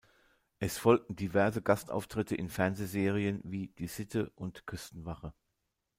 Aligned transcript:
Es 0.57 0.79
folgten 0.79 1.15
diverse 1.15 1.61
Gastauftritte 1.61 2.35
in 2.35 2.49
Fernsehserien 2.49 3.39
wie 3.43 3.67
"Die 3.67 3.85
Sitte" 3.85 4.31
und 4.31 4.65
"Küstenwache". 4.65 5.35